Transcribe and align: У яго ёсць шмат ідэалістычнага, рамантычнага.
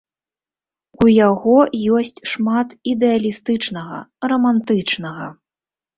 У 1.05 1.09
яго 1.29 1.57
ёсць 1.99 2.23
шмат 2.31 2.67
ідэалістычнага, 2.95 4.03
рамантычнага. 4.33 5.33